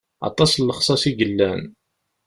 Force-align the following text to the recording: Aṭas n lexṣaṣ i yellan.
Aṭas 0.27 0.51
n 0.55 0.65
lexṣaṣ 0.69 1.03
i 1.09 1.11
yellan. 1.17 1.61